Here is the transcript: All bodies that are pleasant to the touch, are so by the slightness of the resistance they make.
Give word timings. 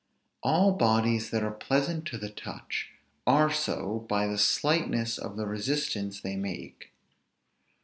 All 0.41 0.71
bodies 0.71 1.29
that 1.29 1.43
are 1.43 1.51
pleasant 1.51 2.07
to 2.07 2.17
the 2.17 2.31
touch, 2.31 2.89
are 3.27 3.51
so 3.53 3.99
by 4.09 4.25
the 4.25 4.39
slightness 4.39 5.19
of 5.19 5.37
the 5.37 5.45
resistance 5.45 6.19
they 6.21 6.35
make. 6.35 6.91